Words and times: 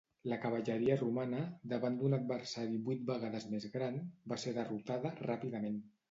La 0.31 0.37
cavalleria 0.43 0.93
romana, 0.99 1.41
davant 1.73 1.99
d'un 1.99 2.15
adversari 2.17 2.79
vuit 2.87 3.03
vegades 3.09 3.45
més 3.51 3.67
gran, 3.75 3.99
va 4.33 4.39
ser 4.45 4.55
derrotada 4.57 5.13
ràpidament. 5.21 5.77